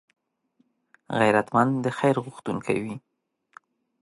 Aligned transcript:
غیرتمند 1.19 1.73
د 1.85 1.87
خیر 1.97 2.15
غوښتونکی 2.25 2.77
وي 2.83 2.95